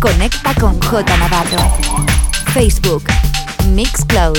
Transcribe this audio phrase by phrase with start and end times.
[0.00, 1.76] Conecta con J Navarro.
[2.54, 3.02] Facebook,
[3.70, 4.38] Mixcloud,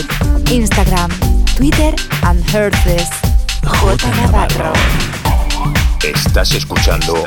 [0.52, 1.12] Instagram,
[1.58, 3.10] Twitter and Herces.
[3.62, 4.72] J Navarro.
[6.02, 7.26] Estás escuchando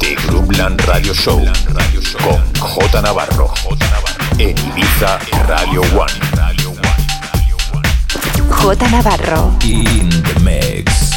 [0.00, 1.44] The Groupland Radio Show
[2.22, 3.52] con J Navarro
[4.38, 6.12] en Ibiza Radio One.
[8.50, 9.56] J Navarro.
[9.62, 11.07] In the mix.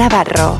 [0.00, 0.59] Navarro.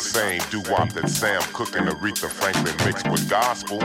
[0.00, 3.80] same doo-wop that Sam Cooke and Aretha Franklin mixed with gospel.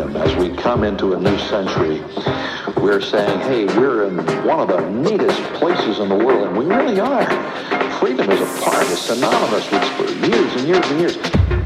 [0.00, 2.02] Freedom as we come into a new century.
[2.76, 6.64] We're saying, hey, we're in one of the neatest places in the world, and we
[6.64, 7.26] really are.
[7.98, 11.59] Freedom is a part, it's synonymous with for years and years and years.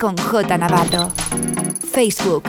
[0.00, 1.12] Con J Navarro.
[1.92, 2.44] Facebook,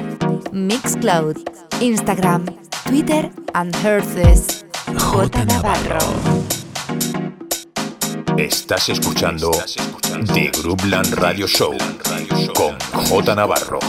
[0.54, 1.36] Mixcloud,
[1.82, 2.46] Instagram,
[2.86, 4.66] Twitter and Herces.
[4.98, 6.00] J Navarro.
[8.38, 9.52] Estás escuchando
[10.34, 11.76] The Groupland Radio Show
[12.56, 12.78] con
[13.10, 13.80] J Navarro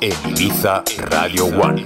[0.00, 1.84] en Ibiza Radio One.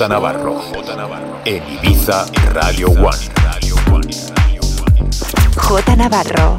[0.00, 0.58] J Navarro
[1.44, 2.24] en Ibiza
[2.54, 3.18] Radio One.
[5.54, 6.58] J Navarro.